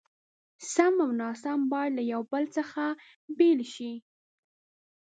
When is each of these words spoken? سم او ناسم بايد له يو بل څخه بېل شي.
سم 0.73 0.95
او 1.05 1.11
ناسم 1.21 1.59
بايد 1.71 1.91
له 1.97 2.03
يو 2.11 2.21
بل 2.31 2.43
څخه 2.55 2.83
بېل 3.37 3.59
شي. 3.73 3.91